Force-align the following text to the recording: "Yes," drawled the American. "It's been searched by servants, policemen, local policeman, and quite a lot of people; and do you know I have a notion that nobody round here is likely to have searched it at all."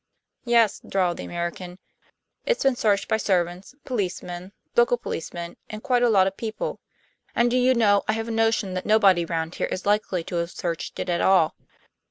"Yes," 0.45 0.81
drawled 0.89 1.17
the 1.17 1.25
American. 1.25 1.77
"It's 2.43 2.63
been 2.63 2.75
searched 2.75 3.07
by 3.07 3.17
servants, 3.17 3.75
policemen, 3.85 4.51
local 4.75 4.97
policeman, 4.97 5.57
and 5.69 5.83
quite 5.83 6.01
a 6.01 6.09
lot 6.09 6.25
of 6.25 6.35
people; 6.35 6.79
and 7.35 7.51
do 7.51 7.57
you 7.57 7.75
know 7.75 8.01
I 8.07 8.13
have 8.13 8.27
a 8.27 8.31
notion 8.31 8.73
that 8.73 8.85
nobody 8.87 9.25
round 9.25 9.53
here 9.53 9.67
is 9.67 9.85
likely 9.85 10.23
to 10.23 10.37
have 10.37 10.49
searched 10.49 10.97
it 10.97 11.07
at 11.07 11.21
all." 11.21 11.53